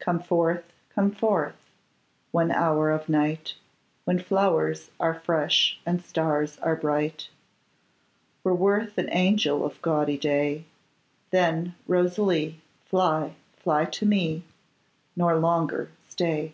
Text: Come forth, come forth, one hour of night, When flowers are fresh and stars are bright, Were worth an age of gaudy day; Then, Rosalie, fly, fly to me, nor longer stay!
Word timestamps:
Come 0.00 0.20
forth, 0.20 0.70
come 0.94 1.10
forth, 1.12 1.56
one 2.30 2.50
hour 2.50 2.90
of 2.90 3.08
night, 3.08 3.54
When 4.04 4.18
flowers 4.18 4.90
are 5.00 5.14
fresh 5.14 5.78
and 5.86 6.04
stars 6.04 6.58
are 6.58 6.76
bright, 6.76 7.28
Were 8.44 8.54
worth 8.54 8.98
an 8.98 9.08
age 9.10 9.46
of 9.48 9.80
gaudy 9.80 10.18
day; 10.18 10.66
Then, 11.30 11.74
Rosalie, 11.88 12.60
fly, 12.84 13.32
fly 13.56 13.86
to 13.86 14.04
me, 14.04 14.42
nor 15.16 15.38
longer 15.38 15.88
stay! 16.06 16.52